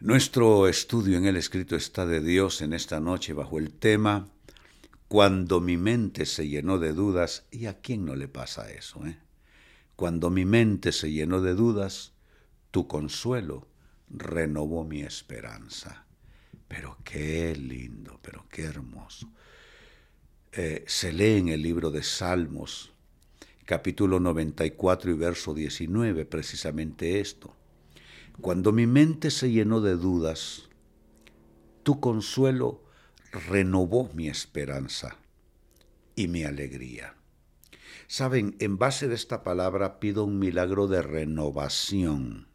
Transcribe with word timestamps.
Nuestro 0.00 0.68
estudio 0.68 1.16
en 1.16 1.26
el 1.26 1.36
escrito 1.36 1.76
está 1.76 2.04
de 2.04 2.20
Dios 2.20 2.60
en 2.60 2.72
esta 2.72 3.00
noche 3.00 3.32
bajo 3.32 3.58
el 3.58 3.72
tema 3.72 4.28
Cuando 5.08 5.60
mi 5.60 5.76
mente 5.76 6.26
se 6.26 6.48
llenó 6.48 6.78
de 6.78 6.92
dudas, 6.92 7.46
¿y 7.50 7.66
a 7.66 7.80
quién 7.80 8.04
no 8.04 8.16
le 8.16 8.28
pasa 8.28 8.70
eso? 8.70 9.06
Eh? 9.06 9.18
Cuando 9.96 10.28
mi 10.28 10.44
mente 10.44 10.92
se 10.92 11.10
llenó 11.12 11.40
de 11.40 11.54
dudas, 11.54 12.12
tu 12.70 12.88
consuelo 12.88 13.68
renovó 14.08 14.84
mi 14.84 15.02
esperanza. 15.02 16.06
Pero 16.68 16.98
qué 17.04 17.54
lindo, 17.56 18.18
pero 18.22 18.46
qué 18.50 18.64
hermoso. 18.64 19.30
Eh, 20.52 20.84
se 20.86 21.12
lee 21.12 21.38
en 21.38 21.48
el 21.48 21.62
libro 21.62 21.90
de 21.90 22.02
Salmos, 22.02 22.91
capítulo 23.72 24.20
94 24.20 25.12
y 25.12 25.14
verso 25.14 25.54
19, 25.54 26.26
precisamente 26.26 27.20
esto. 27.20 27.56
Cuando 28.38 28.70
mi 28.70 28.86
mente 28.86 29.30
se 29.30 29.50
llenó 29.50 29.80
de 29.80 29.96
dudas, 29.96 30.68
tu 31.82 31.98
consuelo 31.98 32.82
renovó 33.48 34.10
mi 34.12 34.28
esperanza 34.28 35.16
y 36.16 36.28
mi 36.28 36.44
alegría. 36.44 37.14
Saben, 38.08 38.56
en 38.58 38.76
base 38.76 39.08
de 39.08 39.14
esta 39.14 39.42
palabra 39.42 40.00
pido 40.00 40.26
un 40.26 40.38
milagro 40.38 40.86
de 40.86 41.00
renovación, 41.00 42.48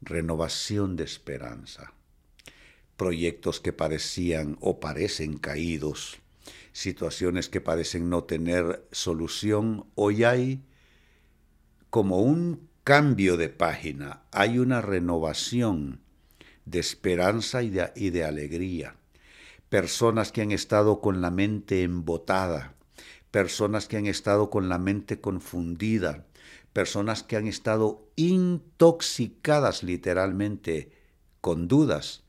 renovación 0.00 0.94
de 0.94 1.02
esperanza. 1.02 1.94
Proyectos 2.96 3.58
que 3.58 3.72
parecían 3.72 4.56
o 4.60 4.78
parecen 4.78 5.36
caídos, 5.36 6.20
situaciones 6.72 7.48
que 7.48 7.60
parecen 7.60 8.08
no 8.10 8.24
tener 8.24 8.86
solución, 8.92 9.86
hoy 9.94 10.24
hay 10.24 10.62
como 11.90 12.20
un 12.20 12.68
cambio 12.84 13.36
de 13.36 13.48
página, 13.48 14.22
hay 14.30 14.58
una 14.58 14.80
renovación 14.80 16.00
de 16.64 16.78
esperanza 16.78 17.62
y 17.62 17.70
de, 17.70 17.92
y 17.96 18.10
de, 18.10 18.24
alegría. 18.24 18.96
Personas 19.68 20.32
que 20.32 20.42
han 20.42 20.52
estado 20.52 21.00
con 21.00 21.20
la 21.20 21.30
mente 21.30 21.82
embotada, 21.82 22.74
personas 23.30 23.88
que 23.88 23.96
han 23.96 24.06
estado 24.06 24.50
con 24.50 24.68
la 24.68 24.78
mente 24.78 25.20
confundida, 25.20 26.26
personas 26.72 27.22
que 27.22 27.36
han 27.36 27.46
estado 27.46 28.08
intoxicadas 28.16 29.82
literalmente 29.82 30.92
con 31.40 31.68
dudas, 31.68 32.22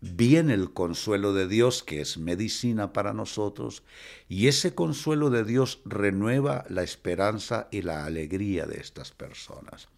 viene 0.00 0.54
el 0.54 0.72
consuelo 0.72 1.32
de 1.32 1.46
Dios, 1.46 1.82
que 1.82 2.00
es 2.00 2.18
medicina 2.18 2.92
para 2.92 3.12
nosotros, 3.12 3.82
y 4.28 4.48
ese 4.48 4.74
consuelo 4.74 5.30
de 5.30 5.44
Dios 5.44 5.80
renueva 5.84 6.64
la 6.68 6.82
esperanza 6.82 7.68
y 7.70 7.82
la 7.82 8.04
alegría 8.04 8.66
de 8.66 8.80
estas 8.80 9.12
personas. 9.12 9.88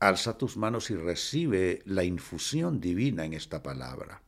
Alza 0.00 0.36
tus 0.36 0.56
manos 0.56 0.90
y 0.90 0.96
recibe 0.96 1.82
la 1.86 2.04
infusión 2.04 2.80
divina 2.80 3.24
en 3.24 3.32
esta 3.32 3.62
palabra. 3.62 4.22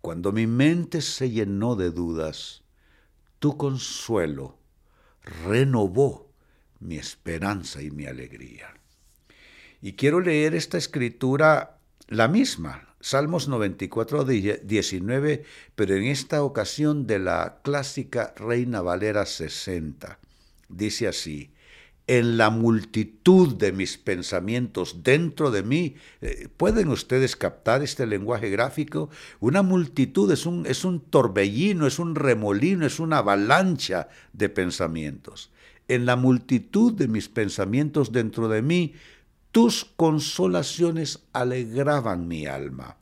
Cuando 0.00 0.32
mi 0.32 0.46
mente 0.46 1.00
se 1.00 1.30
llenó 1.30 1.76
de 1.76 1.90
dudas, 1.90 2.62
tu 3.38 3.56
consuelo 3.56 4.58
renovó 5.46 6.30
mi 6.80 6.96
esperanza 6.96 7.82
y 7.82 7.90
mi 7.90 8.06
alegría. 8.06 8.74
Y 9.80 9.94
quiero 9.94 10.20
leer 10.20 10.54
esta 10.54 10.78
escritura, 10.78 11.78
la 12.08 12.28
misma, 12.28 12.91
Salmos 13.02 13.48
94, 13.48 14.24
19, 14.24 15.42
pero 15.74 15.96
en 15.96 16.04
esta 16.04 16.44
ocasión 16.44 17.08
de 17.08 17.18
la 17.18 17.58
clásica 17.64 18.32
Reina 18.36 18.80
Valera 18.80 19.26
60. 19.26 20.20
Dice 20.68 21.08
así, 21.08 21.52
en 22.06 22.36
la 22.36 22.50
multitud 22.50 23.56
de 23.56 23.72
mis 23.72 23.98
pensamientos 23.98 25.02
dentro 25.02 25.50
de 25.50 25.64
mí. 25.64 25.96
Eh, 26.20 26.46
¿Pueden 26.56 26.90
ustedes 26.90 27.34
captar 27.34 27.82
este 27.82 28.06
lenguaje 28.06 28.50
gráfico? 28.50 29.10
Una 29.40 29.62
multitud 29.62 30.30
es 30.30 30.46
un, 30.46 30.64
es 30.66 30.84
un 30.84 31.00
torbellino, 31.00 31.88
es 31.88 31.98
un 31.98 32.14
remolino, 32.14 32.86
es 32.86 33.00
una 33.00 33.18
avalancha 33.18 34.08
de 34.32 34.48
pensamientos. 34.48 35.50
En 35.88 36.06
la 36.06 36.14
multitud 36.14 36.92
de 36.92 37.08
mis 37.08 37.28
pensamientos 37.28 38.12
dentro 38.12 38.48
de 38.48 38.62
mí, 38.62 38.94
tus 39.52 39.84
consolaciones 39.84 41.20
alegraban 41.32 42.26
mi 42.26 42.46
alma. 42.46 42.96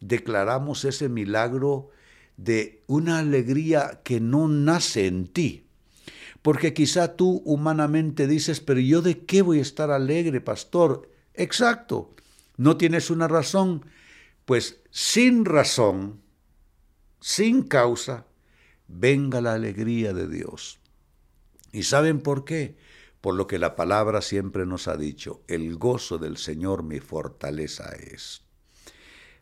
Declaramos 0.00 0.84
ese 0.84 1.08
milagro 1.08 1.90
de 2.36 2.82
una 2.88 3.20
alegría 3.20 4.00
que 4.04 4.20
no 4.20 4.48
nace 4.48 5.06
en 5.06 5.28
ti. 5.28 5.66
Porque 6.42 6.74
quizá 6.74 7.16
tú 7.16 7.40
humanamente 7.46 8.26
dices, 8.26 8.60
pero 8.60 8.80
yo 8.80 9.00
de 9.00 9.24
qué 9.24 9.40
voy 9.40 9.60
a 9.60 9.62
estar 9.62 9.90
alegre, 9.90 10.40
pastor. 10.40 11.08
Exacto, 11.32 12.14
no 12.56 12.76
tienes 12.76 13.08
una 13.08 13.28
razón. 13.28 13.86
Pues 14.44 14.80
sin 14.90 15.46
razón, 15.46 16.20
sin 17.20 17.62
causa, 17.62 18.26
venga 18.88 19.40
la 19.40 19.54
alegría 19.54 20.12
de 20.12 20.28
Dios. 20.28 20.80
¿Y 21.72 21.84
saben 21.84 22.20
por 22.20 22.44
qué? 22.44 22.76
Por 23.24 23.36
lo 23.36 23.46
que 23.46 23.58
la 23.58 23.74
palabra 23.74 24.20
siempre 24.20 24.66
nos 24.66 24.86
ha 24.86 24.98
dicho, 24.98 25.44
el 25.48 25.78
gozo 25.78 26.18
del 26.18 26.36
Señor 26.36 26.82
mi 26.82 27.00
fortaleza 27.00 27.90
es. 27.94 28.42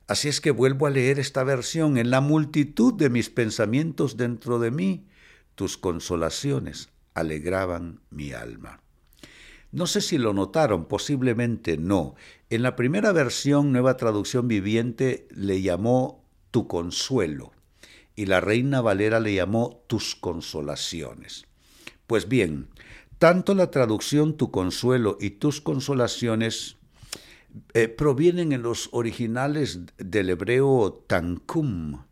Así 0.06 0.28
es 0.28 0.40
que 0.40 0.52
vuelvo 0.52 0.86
a 0.86 0.90
leer 0.90 1.18
esta 1.18 1.42
versión, 1.42 1.98
en 1.98 2.08
la 2.08 2.20
multitud 2.20 2.94
de 2.94 3.10
mis 3.10 3.28
pensamientos 3.28 4.16
dentro 4.16 4.60
de 4.60 4.70
mí, 4.70 5.08
tus 5.56 5.78
consolaciones 5.78 6.90
alegraban 7.14 8.02
mi 8.08 8.30
alma. 8.30 8.80
No 9.72 9.88
sé 9.88 10.00
si 10.00 10.16
lo 10.16 10.32
notaron, 10.32 10.84
posiblemente 10.84 11.76
no. 11.76 12.14
En 12.50 12.62
la 12.62 12.76
primera 12.76 13.10
versión, 13.10 13.72
Nueva 13.72 13.96
Traducción 13.96 14.46
Viviente, 14.46 15.26
le 15.32 15.60
llamó 15.60 16.24
tu 16.52 16.68
consuelo 16.68 17.50
y 18.14 18.26
la 18.26 18.40
Reina 18.40 18.80
Valera 18.80 19.18
le 19.18 19.34
llamó 19.34 19.82
tus 19.88 20.14
consolaciones. 20.14 21.46
Pues 22.06 22.28
bien, 22.28 22.68
tanto 23.22 23.54
la 23.54 23.70
traducción 23.70 24.36
tu 24.36 24.50
consuelo 24.50 25.16
y 25.20 25.30
tus 25.30 25.60
consolaciones 25.60 26.76
eh, 27.72 27.86
provienen 27.86 28.50
en 28.50 28.62
los 28.62 28.88
originales 28.90 29.78
del 29.96 30.30
hebreo 30.30 31.04
tankum 31.06 32.02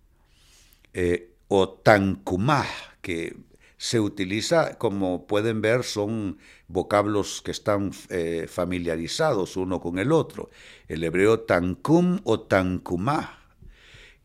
eh, 0.94 1.34
o 1.48 1.68
tankumah, 1.68 2.64
que 3.02 3.36
se 3.76 3.98
utiliza, 3.98 4.78
como 4.78 5.26
pueden 5.26 5.60
ver, 5.60 5.82
son 5.82 6.38
vocablos 6.68 7.42
que 7.42 7.50
están 7.50 7.90
eh, 8.08 8.46
familiarizados 8.48 9.56
uno 9.56 9.80
con 9.80 9.98
el 9.98 10.12
otro. 10.12 10.48
El 10.86 11.02
hebreo 11.02 11.40
tankum 11.40 12.20
o 12.22 12.42
tankumah, 12.42 13.36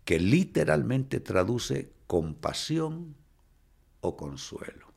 que 0.04 0.20
literalmente 0.20 1.20
traduce 1.20 1.90
compasión 2.06 3.16
o 4.02 4.16
consuelo. 4.16 4.95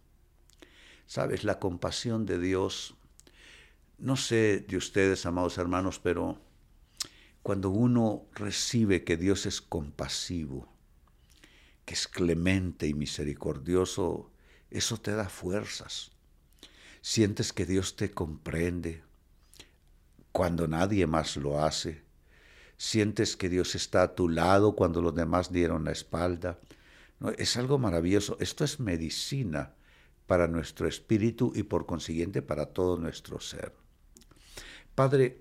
Sabes, 1.09 1.43
la 1.43 1.59
compasión 1.59 2.27
de 2.27 2.39
Dios, 2.39 2.95
no 3.97 4.15
sé 4.19 4.63
de 4.69 4.77
ustedes, 4.77 5.25
amados 5.25 5.57
hermanos, 5.57 5.99
pero 5.99 6.39
cuando 7.43 7.71
uno 7.71 8.27
recibe 8.35 9.05
que 9.05 9.17
Dios 9.17 9.47
es 9.47 9.63
compasivo, 9.63 10.71
que 11.87 11.95
es 11.95 12.09
clemente 12.09 12.87
y 12.87 12.93
misericordioso, 12.93 14.31
eso 14.69 14.99
te 14.99 15.13
da 15.13 15.31
fuerzas. 15.31 16.11
Sientes 17.01 17.55
que 17.55 17.65
Dios 17.65 17.97
te 17.97 18.11
comprende 18.11 19.03
cuando 20.31 20.69
nadie 20.69 21.07
más 21.07 21.39
lo 21.39 21.65
hace. 21.65 22.03
Sientes 22.77 23.35
que 23.35 23.49
Dios 23.49 23.75
está 23.75 24.03
a 24.03 24.15
tu 24.15 24.29
lado 24.29 24.77
cuando 24.77 25.01
los 25.01 25.15
demás 25.15 25.51
dieron 25.51 25.87
la 25.87 25.93
espalda. 25.93 26.59
No, 27.19 27.31
es 27.31 27.57
algo 27.57 27.79
maravilloso. 27.79 28.37
Esto 28.41 28.63
es 28.63 28.79
medicina 28.79 29.73
para 30.29 30.47
nuestro 30.47 30.87
espíritu 30.87 31.53
y 31.57 31.63
por 31.63 31.87
consiguiente 31.87 32.43
para 32.43 32.67
todo 32.67 32.99
nuestro 32.99 33.41
ser. 33.41 33.73
Padre, 34.95 35.41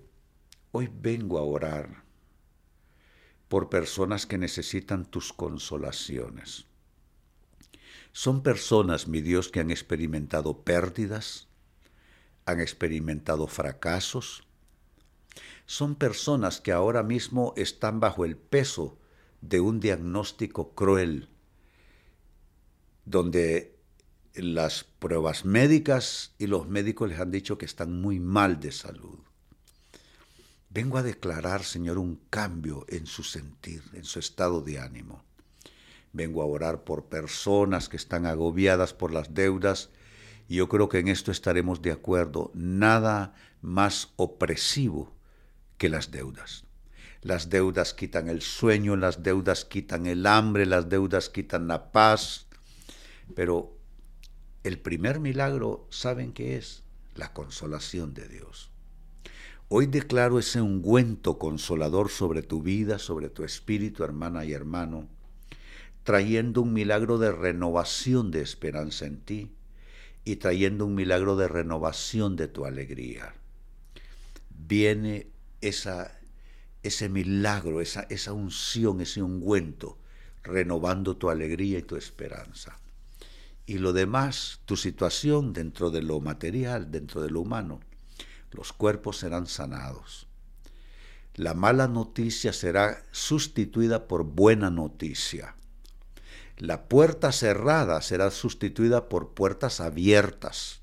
hoy 0.72 0.90
vengo 0.90 1.38
a 1.38 1.42
orar 1.42 2.04
por 3.48 3.68
personas 3.68 4.24
que 4.24 4.38
necesitan 4.38 5.04
tus 5.04 5.34
consolaciones. 5.34 6.64
Son 8.12 8.42
personas, 8.42 9.08
mi 9.08 9.20
Dios, 9.20 9.50
que 9.50 9.60
han 9.60 9.70
experimentado 9.70 10.62
pérdidas, 10.62 11.48
han 12.46 12.58
experimentado 12.58 13.46
fracasos. 13.46 14.48
Son 15.66 15.96
personas 15.96 16.62
que 16.62 16.72
ahora 16.72 17.02
mismo 17.02 17.52
están 17.58 18.00
bajo 18.00 18.24
el 18.24 18.38
peso 18.38 18.98
de 19.42 19.60
un 19.60 19.80
diagnóstico 19.80 20.74
cruel, 20.74 21.28
donde 23.04 23.77
las 24.42 24.84
pruebas 24.84 25.44
médicas 25.44 26.34
y 26.38 26.46
los 26.46 26.68
médicos 26.68 27.08
les 27.08 27.20
han 27.20 27.30
dicho 27.30 27.58
que 27.58 27.66
están 27.66 28.00
muy 28.00 28.20
mal 28.20 28.60
de 28.60 28.72
salud. 28.72 29.18
Vengo 30.70 30.98
a 30.98 31.02
declarar, 31.02 31.64
Señor, 31.64 31.98
un 31.98 32.20
cambio 32.28 32.84
en 32.88 33.06
su 33.06 33.22
sentir, 33.22 33.82
en 33.94 34.04
su 34.04 34.18
estado 34.18 34.60
de 34.60 34.78
ánimo. 34.78 35.24
Vengo 36.12 36.42
a 36.42 36.46
orar 36.46 36.84
por 36.84 37.06
personas 37.06 37.88
que 37.88 37.96
están 37.96 38.26
agobiadas 38.26 38.94
por 38.94 39.12
las 39.12 39.34
deudas 39.34 39.90
Y 40.48 40.56
yo 40.56 40.68
creo 40.68 40.88
que 40.88 40.98
en 40.98 41.08
esto 41.08 41.30
estaremos 41.30 41.82
de 41.82 41.92
acuerdo. 41.92 42.50
Nada 42.54 43.34
más 43.60 44.12
opresivo 44.16 45.14
que 45.76 45.90
las 45.90 46.10
deudas. 46.10 46.64
Las 47.20 47.50
deudas 47.50 47.92
quitan 47.92 48.28
el 48.28 48.40
sueño, 48.40 48.96
las 48.96 49.22
deudas 49.22 49.64
quitan 49.66 50.06
el 50.06 50.26
hambre, 50.26 50.64
las 50.64 50.88
deudas 50.88 51.28
quitan 51.28 51.68
la 51.68 51.92
paz. 51.92 52.46
Pero 53.34 53.77
el 54.64 54.78
primer 54.78 55.20
milagro, 55.20 55.86
¿saben 55.90 56.32
qué 56.32 56.56
es? 56.56 56.82
La 57.14 57.32
consolación 57.32 58.14
de 58.14 58.28
Dios. 58.28 58.70
Hoy 59.68 59.86
declaro 59.86 60.38
ese 60.38 60.60
ungüento 60.60 61.38
consolador 61.38 62.08
sobre 62.10 62.42
tu 62.42 62.62
vida, 62.62 62.98
sobre 62.98 63.28
tu 63.28 63.44
espíritu, 63.44 64.04
hermana 64.04 64.44
y 64.44 64.52
hermano, 64.52 65.08
trayendo 66.04 66.62
un 66.62 66.72
milagro 66.72 67.18
de 67.18 67.32
renovación 67.32 68.30
de 68.30 68.40
esperanza 68.40 69.06
en 69.06 69.20
ti 69.20 69.52
y 70.24 70.36
trayendo 70.36 70.86
un 70.86 70.94
milagro 70.94 71.36
de 71.36 71.48
renovación 71.48 72.36
de 72.36 72.48
tu 72.48 72.64
alegría. 72.64 73.34
Viene 74.50 75.26
esa 75.60 76.18
ese 76.82 77.08
milagro, 77.08 77.80
esa, 77.80 78.02
esa 78.08 78.32
unción, 78.32 79.00
ese 79.00 79.22
ungüento, 79.22 79.98
renovando 80.42 81.16
tu 81.16 81.30
alegría 81.30 81.78
y 81.78 81.82
tu 81.82 81.96
esperanza. 81.96 82.78
Y 83.68 83.76
lo 83.76 83.92
demás, 83.92 84.60
tu 84.64 84.78
situación 84.78 85.52
dentro 85.52 85.90
de 85.90 86.00
lo 86.00 86.20
material, 86.20 86.90
dentro 86.90 87.20
de 87.20 87.28
lo 87.28 87.42
humano, 87.42 87.80
los 88.50 88.72
cuerpos 88.72 89.18
serán 89.18 89.46
sanados. 89.46 90.26
La 91.34 91.52
mala 91.52 91.86
noticia 91.86 92.54
será 92.54 93.04
sustituida 93.12 94.08
por 94.08 94.24
buena 94.24 94.70
noticia. 94.70 95.54
La 96.56 96.88
puerta 96.88 97.30
cerrada 97.30 98.00
será 98.00 98.30
sustituida 98.30 99.10
por 99.10 99.34
puertas 99.34 99.80
abiertas. 99.80 100.80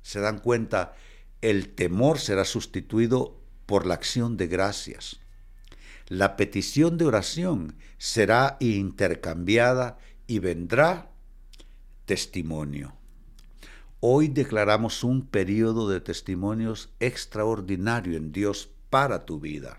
¿Se 0.00 0.18
dan 0.18 0.38
cuenta? 0.38 0.94
El 1.42 1.74
temor 1.74 2.18
será 2.18 2.46
sustituido 2.46 3.38
por 3.66 3.84
la 3.84 3.92
acción 3.92 4.38
de 4.38 4.46
gracias. 4.46 5.20
La 6.08 6.38
petición 6.38 6.96
de 6.96 7.04
oración 7.04 7.76
será 7.98 8.56
intercambiada 8.60 9.98
y 10.26 10.38
vendrá 10.38 11.11
testimonio. 12.04 12.94
Hoy 14.00 14.28
declaramos 14.28 15.04
un 15.04 15.26
periodo 15.26 15.88
de 15.88 16.00
testimonios 16.00 16.92
extraordinario 16.98 18.16
en 18.16 18.32
Dios 18.32 18.70
para 18.90 19.24
tu 19.24 19.38
vida. 19.38 19.76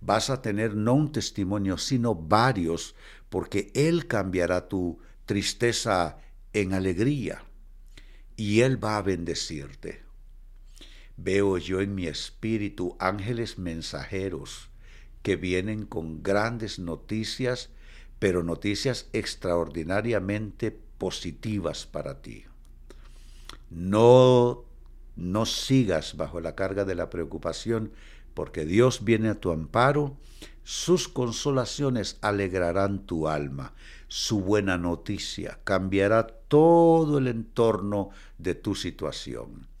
Vas 0.00 0.30
a 0.30 0.42
tener 0.42 0.76
no 0.76 0.94
un 0.94 1.12
testimonio, 1.12 1.78
sino 1.78 2.14
varios, 2.14 2.94
porque 3.28 3.72
Él 3.74 4.06
cambiará 4.06 4.68
tu 4.68 4.98
tristeza 5.26 6.18
en 6.52 6.72
alegría 6.72 7.44
y 8.36 8.60
Él 8.60 8.82
va 8.82 8.96
a 8.96 9.02
bendecirte. 9.02 10.02
Veo 11.16 11.58
yo 11.58 11.80
en 11.80 11.94
mi 11.94 12.06
espíritu 12.06 12.96
ángeles 12.98 13.58
mensajeros 13.58 14.70
que 15.22 15.36
vienen 15.36 15.86
con 15.86 16.22
grandes 16.22 16.78
noticias, 16.78 17.70
pero 18.18 18.42
noticias 18.42 19.08
extraordinariamente 19.12 20.80
positivas 21.02 21.84
para 21.84 22.22
ti. 22.22 22.44
No 23.70 24.62
no 25.16 25.46
sigas 25.46 26.16
bajo 26.16 26.40
la 26.40 26.54
carga 26.54 26.84
de 26.84 26.94
la 26.94 27.10
preocupación, 27.10 27.90
porque 28.34 28.64
Dios 28.64 29.02
viene 29.02 29.30
a 29.30 29.40
tu 29.40 29.50
amparo, 29.50 30.16
sus 30.62 31.08
consolaciones 31.08 32.18
alegrarán 32.20 33.04
tu 33.04 33.26
alma, 33.26 33.74
su 34.06 34.42
buena 34.42 34.78
noticia 34.78 35.58
cambiará 35.64 36.28
todo 36.28 37.18
el 37.18 37.26
entorno 37.26 38.10
de 38.38 38.54
tu 38.54 38.76
situación. 38.76 39.71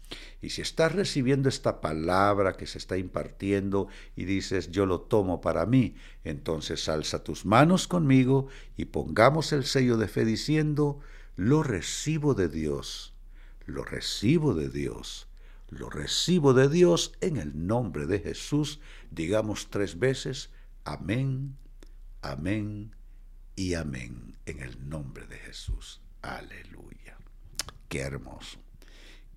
Y 0.42 0.50
si 0.50 0.60
estás 0.60 0.92
recibiendo 0.92 1.48
esta 1.48 1.80
palabra 1.80 2.54
que 2.54 2.66
se 2.66 2.76
está 2.76 2.98
impartiendo 2.98 3.86
y 4.16 4.24
dices, 4.24 4.72
yo 4.72 4.86
lo 4.86 5.00
tomo 5.00 5.40
para 5.40 5.66
mí, 5.66 5.94
entonces 6.24 6.88
alza 6.88 7.22
tus 7.22 7.46
manos 7.46 7.86
conmigo 7.86 8.48
y 8.76 8.86
pongamos 8.86 9.52
el 9.52 9.64
sello 9.64 9.96
de 9.96 10.08
fe 10.08 10.24
diciendo, 10.24 10.98
lo 11.36 11.62
recibo 11.62 12.34
de 12.34 12.48
Dios, 12.48 13.14
lo 13.66 13.84
recibo 13.84 14.52
de 14.52 14.68
Dios, 14.68 15.28
lo 15.68 15.88
recibo 15.88 16.54
de 16.54 16.68
Dios 16.68 17.12
en 17.20 17.36
el 17.36 17.66
nombre 17.66 18.06
de 18.06 18.18
Jesús. 18.18 18.80
Digamos 19.12 19.70
tres 19.70 20.00
veces, 20.00 20.50
amén, 20.82 21.56
amén 22.20 22.96
y 23.54 23.74
amén 23.74 24.36
en 24.44 24.60
el 24.60 24.88
nombre 24.88 25.24
de 25.28 25.38
Jesús. 25.38 26.02
Aleluya. 26.20 27.16
Qué 27.88 28.00
hermoso. 28.00 28.58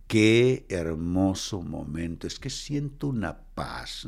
Qué 0.07 0.65
hermoso 0.69 1.61
momento. 1.61 2.27
Es 2.27 2.39
que 2.39 2.49
siento 2.49 3.07
una 3.07 3.39
paz. 3.55 4.07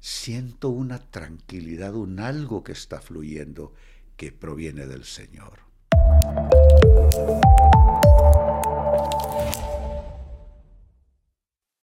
Siento 0.00 0.68
una 0.68 0.98
tranquilidad, 0.98 1.94
un 1.94 2.20
algo 2.20 2.62
que 2.62 2.72
está 2.72 3.00
fluyendo 3.00 3.72
que 4.16 4.32
proviene 4.32 4.86
del 4.86 5.04
Señor. 5.04 5.60